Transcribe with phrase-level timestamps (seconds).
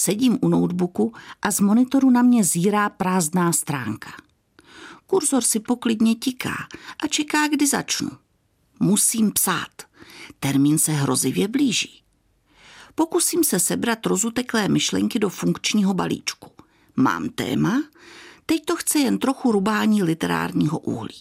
[0.00, 1.12] Sedím u notebooku
[1.42, 4.10] a z monitoru na mě zírá prázdná stránka.
[5.06, 6.54] Kurzor si poklidně tiká
[7.02, 8.10] a čeká, kdy začnu.
[8.80, 9.82] Musím psát.
[10.40, 12.02] Termín se hrozivě blíží.
[12.94, 16.50] Pokusím se sebrat rozuteklé myšlenky do funkčního balíčku.
[16.96, 17.82] Mám téma,
[18.46, 21.18] teď to chce jen trochu rubání literárního uhlí.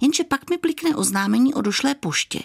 [0.00, 2.40] Jenže pak mi blikne oznámení o došlé poště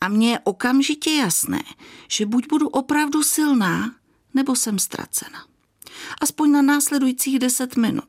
[0.00, 1.62] a mně je okamžitě jasné,
[2.08, 4.00] že buď budu opravdu silná,
[4.34, 5.46] nebo jsem ztracena.
[6.20, 8.08] Aspoň na následujících deset minut,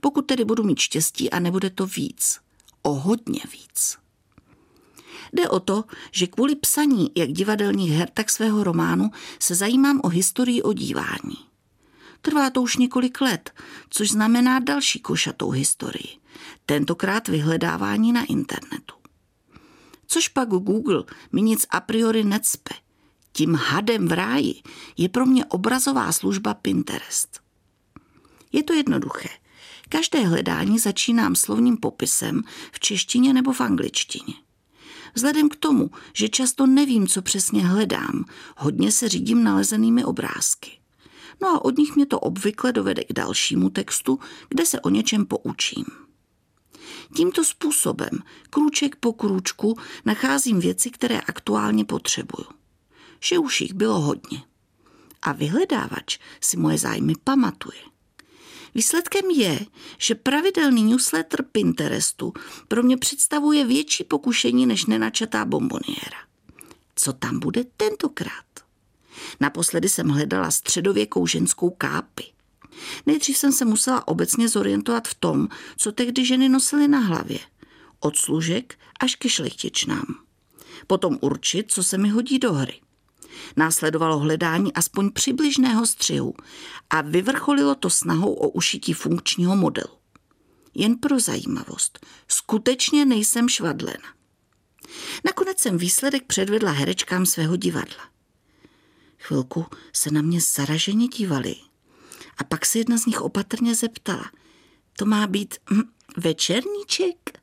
[0.00, 2.40] pokud tedy budu mít štěstí a nebude to víc.
[2.82, 3.98] O hodně víc.
[5.32, 10.08] Jde o to, že kvůli psaní jak divadelních her, tak svého románu se zajímám o
[10.08, 11.36] historii odívání.
[12.22, 13.50] Trvá to už několik let,
[13.90, 16.18] což znamená další košatou historii.
[16.66, 18.94] Tentokrát vyhledávání na internetu.
[20.06, 22.74] Což pak Google mi nic a priori necpe.
[23.38, 24.62] Tím hadem v ráji
[24.96, 27.40] je pro mě obrazová služba Pinterest.
[28.52, 29.28] Je to jednoduché.
[29.88, 34.34] Každé hledání začínám slovním popisem v češtině nebo v angličtině.
[35.14, 38.24] Vzhledem k tomu, že často nevím, co přesně hledám,
[38.56, 40.70] hodně se řídím nalezenými obrázky.
[41.42, 45.26] No a od nich mě to obvykle dovede k dalšímu textu, kde se o něčem
[45.26, 45.84] poučím.
[47.16, 48.10] Tímto způsobem,
[48.50, 52.57] krůček po krůčku, nacházím věci, které aktuálně potřebuju.
[53.20, 54.42] Že už jich bylo hodně.
[55.22, 57.78] A vyhledávač si moje zájmy pamatuje.
[58.74, 59.60] Výsledkem je,
[59.98, 62.32] že pravidelný newsletter Pinterestu
[62.68, 66.18] pro mě představuje větší pokušení než nenačatá bomboniéra.
[66.94, 68.44] Co tam bude tentokrát?
[69.40, 72.24] Naposledy jsem hledala středověkou ženskou kápy.
[73.06, 77.38] Nejdřív jsem se musela obecně zorientovat v tom, co tehdy ženy nosily na hlavě.
[78.00, 80.06] Od služek až ke šlechtičnám.
[80.86, 82.80] Potom určit, co se mi hodí do hry.
[83.56, 86.34] Následovalo hledání aspoň přibližného střihu
[86.90, 89.98] a vyvrcholilo to snahou o ušití funkčního modelu.
[90.74, 94.18] Jen pro zajímavost, skutečně nejsem švadlena.
[95.24, 98.08] Nakonec jsem výsledek předvedla herečkám svého divadla.
[99.18, 101.56] Chvilku se na mě zaraženě dívali
[102.38, 104.30] a pak se jedna z nich opatrně zeptala.
[104.98, 105.82] To má být hm,
[106.16, 107.38] večerníček?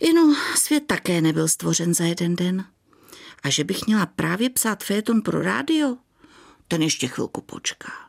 [0.00, 2.64] Jenom svět také nebyl stvořen za jeden den.
[3.44, 5.96] A že bych měla právě psát féton pro rádio?
[6.68, 8.04] Ten ještě chvilku počká.